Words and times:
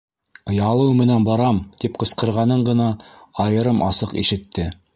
Ялыу 0.67 0.95
менән 1.01 1.27
барам!- 1.27 1.59
тип 1.83 2.01
ҡысҡырғанын 2.05 2.63
ғына 2.71 2.87
айырым-асыҡ 3.45 4.17
ишетте. 4.25 4.67